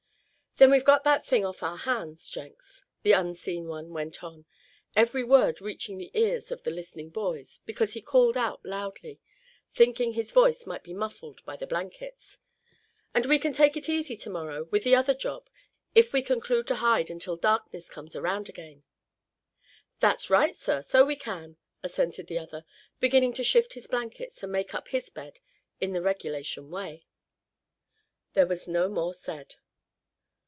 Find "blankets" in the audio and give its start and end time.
11.65-12.39, 23.87-24.43